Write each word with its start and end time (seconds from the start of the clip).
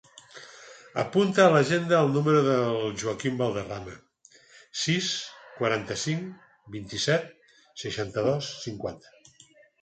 Apunta 1.01 1.41
a 1.43 1.49
l'agenda 1.55 1.99
el 2.05 2.15
número 2.15 2.39
del 2.47 2.95
Joaquín 3.01 3.37
Valderrama: 3.41 3.93
sis, 4.85 5.11
quaranta-cinc, 5.61 6.33
vint-i-set, 6.79 7.29
seixanta-dos, 7.85 8.51
cinquanta. 8.65 9.15